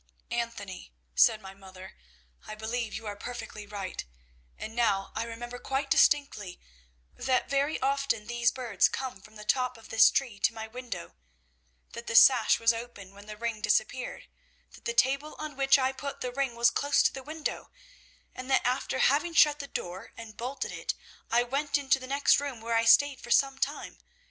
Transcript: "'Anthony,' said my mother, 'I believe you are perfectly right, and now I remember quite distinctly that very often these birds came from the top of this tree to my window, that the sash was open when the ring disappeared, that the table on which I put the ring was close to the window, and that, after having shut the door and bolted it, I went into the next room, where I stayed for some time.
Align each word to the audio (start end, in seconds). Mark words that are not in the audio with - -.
"'Anthony,' 0.31 0.91
said 1.13 1.43
my 1.43 1.53
mother, 1.53 1.95
'I 2.47 2.55
believe 2.55 2.95
you 2.95 3.05
are 3.05 3.15
perfectly 3.15 3.67
right, 3.67 4.03
and 4.57 4.73
now 4.75 5.11
I 5.13 5.25
remember 5.25 5.59
quite 5.59 5.91
distinctly 5.91 6.59
that 7.15 7.51
very 7.51 7.79
often 7.81 8.25
these 8.25 8.49
birds 8.51 8.89
came 8.89 9.21
from 9.21 9.35
the 9.35 9.45
top 9.45 9.77
of 9.77 9.89
this 9.89 10.09
tree 10.09 10.39
to 10.39 10.55
my 10.55 10.67
window, 10.67 11.13
that 11.91 12.07
the 12.07 12.15
sash 12.15 12.59
was 12.59 12.73
open 12.73 13.13
when 13.13 13.27
the 13.27 13.37
ring 13.37 13.61
disappeared, 13.61 14.27
that 14.71 14.85
the 14.85 14.95
table 14.95 15.35
on 15.37 15.55
which 15.55 15.77
I 15.77 15.91
put 15.91 16.21
the 16.21 16.31
ring 16.31 16.55
was 16.55 16.71
close 16.71 17.03
to 17.03 17.13
the 17.13 17.21
window, 17.21 17.69
and 18.33 18.49
that, 18.49 18.65
after 18.65 18.97
having 18.97 19.35
shut 19.35 19.59
the 19.59 19.67
door 19.67 20.13
and 20.17 20.35
bolted 20.35 20.71
it, 20.71 20.95
I 21.29 21.43
went 21.43 21.77
into 21.77 21.99
the 21.99 22.07
next 22.07 22.39
room, 22.39 22.59
where 22.59 22.73
I 22.73 22.85
stayed 22.85 23.21
for 23.21 23.29
some 23.29 23.59
time. 23.59 23.99